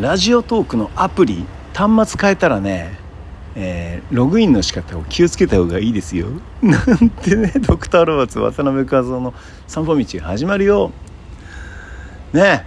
[0.00, 2.96] ラジオトークのアプリ端末変えたらね、
[3.56, 6.28] えー、ログインの仕方を気をつけた方がいいですよ。
[6.62, 9.34] なんてねドクターロバーツ渡辺和夫の
[9.66, 10.92] 散歩道始まるよ。
[12.32, 12.64] ね。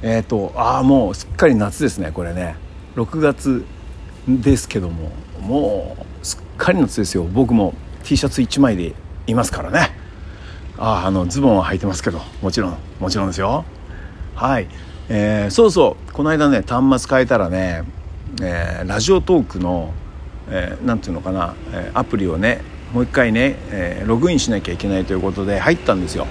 [0.00, 2.56] えっ、ー、とああもうすっかり夏ですねこれね。
[2.96, 3.62] 6月
[4.26, 5.12] ですけども。
[5.42, 7.24] もうすっかり夏ですよ。
[7.24, 8.94] 僕も T シャツ1枚で
[9.26, 9.94] いますからね。
[10.78, 12.22] ああのズボンは履いてますけど。
[12.40, 13.66] もちろんもちろんですよ。
[14.34, 14.68] はい、
[15.08, 16.12] えー、そうそう。
[16.12, 17.84] この間ね端末変えたらね、
[18.42, 19.92] えー、ラジオトークの
[20.48, 26.26] 何、えー、ていうのかな、えアプリをねもう一回ね、えログインしなきゃいけないということで入ったんですよ。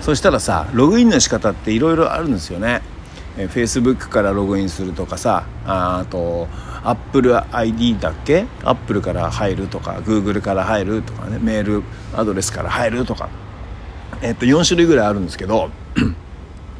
[0.00, 2.82] そしたらさログインの仕方っていろいろあるんですよね。
[3.36, 6.48] え、Facebook からログインするとかさあと
[6.82, 11.82] AppleID だっけ？Apple から入るとか Google から入るとかねメール
[12.14, 13.28] アドレスから入るとか、
[14.22, 15.70] えっと4種類ぐらいあるんですけど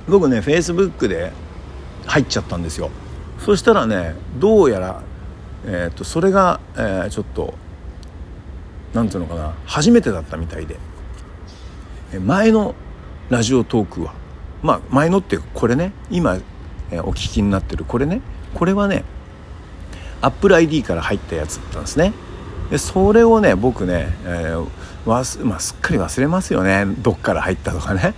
[0.08, 1.32] 僕ね Facebook で
[2.06, 2.90] 入っちゃったんですよ。
[3.38, 5.02] そしたらねどうやら、
[5.66, 7.54] えっとそれが、えー、ちょっと
[8.94, 10.76] なんていうのかな初めてだったみたいで。
[12.24, 12.74] 前の
[13.28, 14.14] ラジオトークは
[14.62, 16.38] まあ前のってこれね今、
[16.90, 18.22] えお聞きになってるこれね
[18.54, 19.04] これはね
[20.22, 22.14] AppleID から入ったやつだったんですね。
[22.70, 24.66] でそれをね僕ね、えー
[25.04, 26.86] わすまあ、すっかり忘れますよね。
[26.86, 28.14] どっから入ったとかね。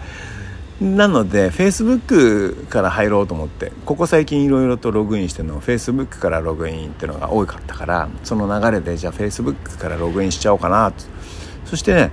[0.81, 11.05] なので Facebook から入ろうと思ってここ最近いろいろとログインしてるのを Facebook からログインっていうのが多かったからその流れでじゃあ Facebook からログインしちゃおうかなと。
[11.67, 12.11] そしてね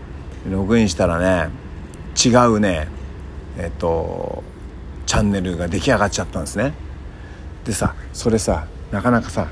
[0.50, 1.50] ログインしたらね
[2.24, 2.90] 違うね
[3.58, 4.44] えっと
[5.06, 6.74] チャンネルが出来上がっちゃったんですね。
[7.64, 9.48] でさそれさなかなかさ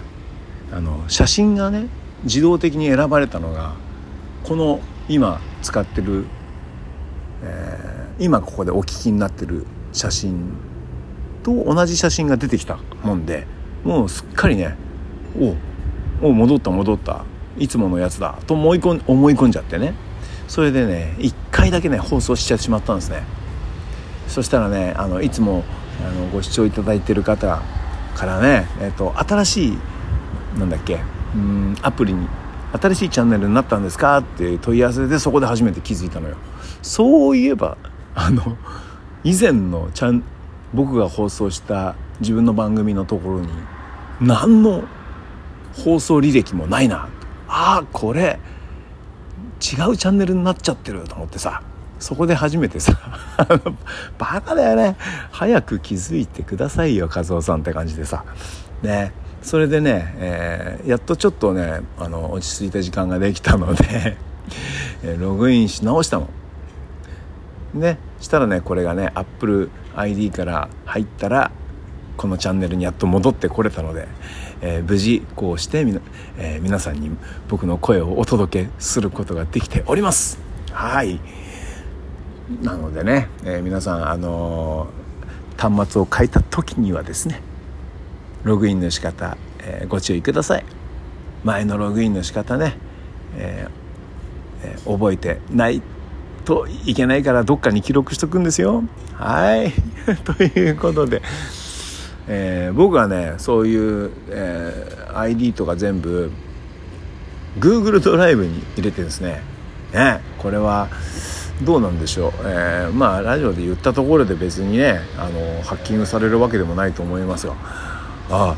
[0.74, 1.88] あの写真がね
[2.24, 3.76] 自動的に選ばれたのが
[4.44, 6.26] この今使ってる、
[7.44, 10.54] えー、今ここでお聞きになってる写真
[11.44, 13.46] と同じ写真が出てきたもんで
[13.84, 14.76] もうすっかりね
[16.22, 17.26] おお戻った戻った
[17.58, 19.94] いつものやつだと思い込ん思い込んじゃってね。
[20.48, 23.24] それでね一回だけね放送しちゃってしまったんですね。
[24.28, 25.64] そしたらねあのいつも
[26.06, 27.62] あのご視聴いただいてる方
[28.16, 29.78] からね、えーと、新しい
[30.58, 31.00] なんだっけ
[31.36, 32.28] うんアプリに
[32.74, 36.38] 新しいチャンネルになったんですかって問い合わせでそこで初めて気づいたのよ。
[36.82, 37.78] そういえば
[38.16, 38.58] あの
[39.24, 40.24] 以前のちゃん
[40.74, 43.50] 僕が放送した自分の番組のところに
[44.22, 44.84] 何の
[45.74, 47.10] 放送履歴もないな。
[47.48, 48.40] ああこれ
[49.60, 51.62] 違うチャンネルになっちゃってると思ってさ
[52.00, 52.98] そこで初めてさ
[54.18, 54.96] バカだよね。
[55.32, 58.24] 早く気づいてくださいよ和夫さんって感じでさ。
[58.82, 59.14] ね。
[59.42, 64.18] それでね、えー、やっとちょっとねあの落ち着いた時間ができたので
[65.20, 66.30] ログインし直したの。
[67.76, 71.52] ねしたらねこれがね AppleID から入ったら
[72.18, 74.08] このチャンネルにやっと戻ってこれたので、
[74.62, 76.02] えー、無事こうしてみな、
[76.38, 77.12] えー、皆さんに
[77.50, 80.40] 僕の声をお届けすることができております
[80.72, 81.20] はい。
[82.62, 84.88] なのでね、えー、皆さん、あの、
[85.58, 87.42] 端末を変えた時にはですね
[88.44, 90.66] ログインの仕方、えー、ご注意ください
[91.44, 92.78] 前のログインの仕方ね、
[93.38, 93.68] え
[94.64, 95.82] えー、覚えてない
[96.46, 98.84] といけないからどっかに記録しとくんですよ。
[99.14, 99.74] はい。
[100.24, 101.22] ということで、
[102.28, 106.32] えー、僕はねそういう、えー、ID とか全部
[107.60, 109.42] Google ドライブに入れてですね。
[109.94, 110.88] ねこれは
[111.64, 117.56] どうなんでしょう、えー、まあラジオで言ったところで別にねあのハッキングされるわけでもないと思いますよ。
[118.30, 118.56] あ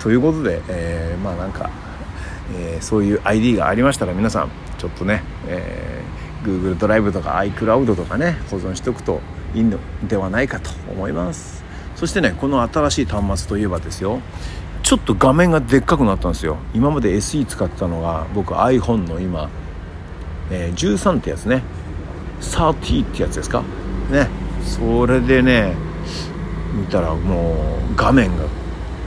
[0.00, 1.70] ということで、えー、まあなんか、
[2.56, 9.20] えー、そういう ID がありましたら皆さんちょっとね、えー、Google ドライブとか iCloud とかね保存しておくと
[9.54, 11.64] いいのではないかと思います。
[11.96, 14.20] そしてねこの新しい端末といえばですよ
[14.82, 16.58] ちょっと画面がでっかくなったんですよ。
[16.74, 19.48] 今まで SE 使ってたのが僕 iPhone の今、
[20.50, 21.62] えー、13ってやつね。
[22.40, 23.62] 30ってやつですか？
[24.10, 24.28] ね。
[24.62, 25.74] それでね
[26.74, 28.44] 見たらもう画面が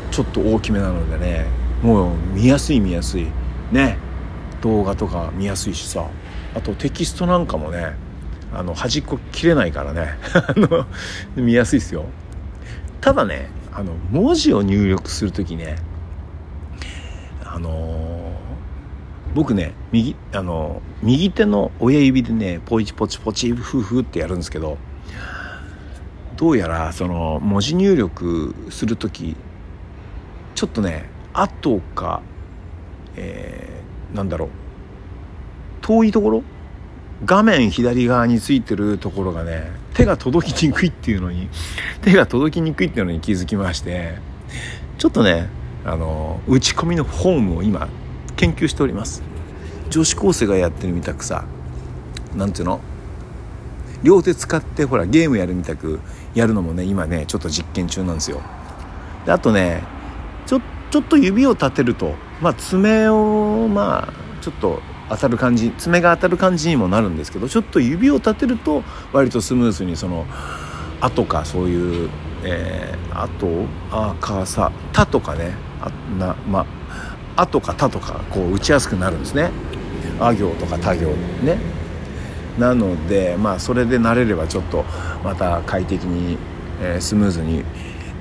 [0.09, 1.45] ちょっと大きめなのでね
[1.83, 3.27] もう見やすい見やすい。
[3.71, 3.97] ね。
[4.61, 6.07] 動画とか見やすいしさ。
[6.57, 7.94] あとテキストなんかもね
[8.54, 10.18] あの端っこ切れないからね。
[11.36, 12.06] 見やすいですよ。
[13.01, 15.77] ただねあの文字を入力する時ね
[17.44, 18.18] あのー
[19.38, 24.80] 僕ね右あの右手の親指でねポチポチポチフーフーってやるんですけど
[26.38, 29.36] どうやらその文字入力する時
[30.56, 32.24] ちょっとね後か、
[33.15, 34.50] えー、なんだろう。
[35.87, 36.43] 遠いところ？
[37.25, 41.49] 画面左側についてるところがね手が届きにくいっていうのに
[42.03, 44.19] 手が届きにくいっていうのに気づきまして
[44.99, 45.47] ちょっとね
[45.83, 47.87] あの打ち込みのフォームを今
[48.35, 49.23] 研究しております。
[49.89, 51.45] 女子高生がやってるみたくさ
[52.35, 52.81] なんていうの？
[54.03, 55.99] 両手使ってほらゲームやるみたく
[56.35, 58.41] やるのもね今ねちょっと実験中なんですよ。
[59.25, 59.81] であとね
[60.45, 60.61] ちょ
[60.91, 68.83] ちょっと指を立てるとまあ爪をまあちょっと当たる感じ爪が当たる感じにもなるんですけどちょっと指を立てると
[69.13, 70.25] 割とスムーズにその
[71.01, 72.09] 「あ」とかそういう
[72.44, 73.48] 「えー、あと」
[73.92, 75.68] 「あ」「か」「さ」「た」とかね。
[75.80, 76.65] あなまあ
[77.44, 79.51] 「あ」とか「た」とかこう打ちやすくなるんですね。
[80.19, 81.07] あ行とか他行
[81.44, 81.57] ね。
[82.57, 84.83] なのでまあそれで慣れればちょっと
[85.24, 86.38] また快適に、
[86.81, 87.63] えー、スムーズに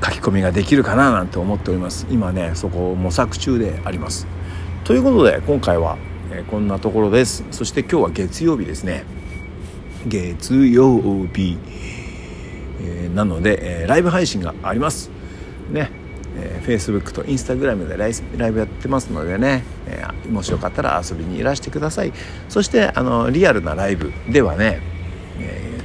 [0.04, 2.06] 書き込みができるかななんて思っております。
[2.10, 4.26] 今ねそこを模索中であります。
[4.84, 5.96] ということで今回は、
[6.36, 7.44] えー、こんなところです。
[7.50, 9.04] そして今日は月曜日ですね。
[10.06, 11.00] 月曜
[11.32, 11.56] 日、
[12.82, 15.10] えー、なので、えー、ライブ配信があります。
[15.70, 15.90] ね。
[16.38, 22.12] えー、Facebook と Instagram でライブやってますのでね、えー、もしよかったら遊びにいらしてください。
[22.50, 24.82] そしてあのリアルなライブではね、
[25.40, 25.80] え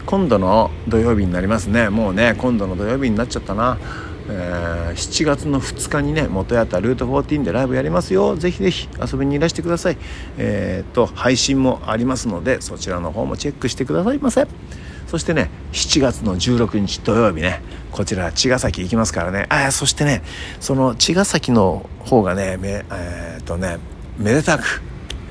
[0.00, 1.90] ー、今度の土曜日になりますね。
[1.90, 3.76] もうね今度の土曜日になっちゃったな、
[4.28, 8.36] えー、7月の2日にね元やったルート14でライブやりますよ。
[8.36, 9.96] ぜひぜひ遊びにいらしてください。
[10.38, 14.46] えっと配信もありますのでそちらの方もチェックしてくださいませ。
[15.06, 17.60] そしてね7月の16日土曜日ね
[17.90, 19.46] こちら茅ヶ崎行きますからね。
[19.48, 20.22] あそしてね
[20.60, 23.78] その茅ヶ崎の方がねめえー、っとね
[24.18, 24.82] めでたく、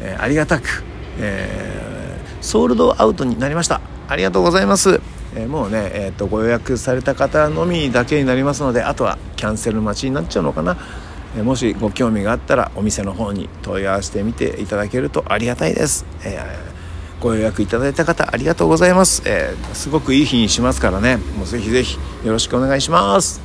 [0.01, 0.83] え、ありがたく、
[1.19, 3.79] え、ソールドアウトになりました。
[4.07, 4.99] ありがとうございます、
[5.35, 10.77] えー、もうね、えー、っとご予約された方のみだけになりますのであとはキャンセル待ちになっちゃうのかな。
[11.37, 16.71] えもしご興味があったらお店の方に問い合わせてみていただけるとありがたいです、えー
[17.21, 21.17] ご予約いただいた方ありがとうございます、え、すごくいい日にしますからね。
[21.37, 23.39] もうぜひぜひよろしくお願いします。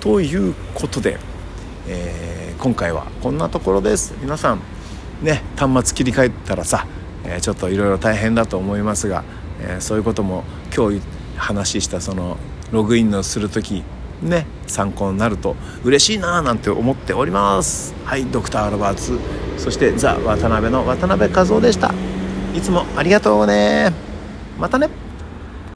[0.00, 1.18] ということで、
[1.86, 4.14] え、今回はこんなところです。
[4.22, 4.60] 皆さん
[5.22, 6.86] ね端末切り替えたらさ、
[7.26, 9.22] え、ちょっといろいろ大変だと思いますが、
[9.60, 10.42] えそういうことも
[10.76, 11.00] 今日
[11.36, 12.36] 話したその
[12.72, 13.84] ログインのする時
[14.22, 15.54] ね参考になると
[15.84, 17.94] 嬉しいななんて思っております。
[18.04, 19.18] はいドクター・ロバーツ。
[19.56, 21.94] そしてザ・渡辺の渡辺和夫でした。
[22.56, 23.92] いつもありがとうね。
[24.58, 25.03] またね。